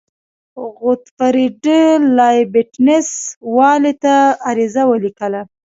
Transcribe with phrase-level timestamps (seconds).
[0.77, 1.65] غوتفریډ
[2.17, 3.09] لایبینټس
[3.55, 4.15] والي ته
[4.47, 5.41] عریضه ولیکله.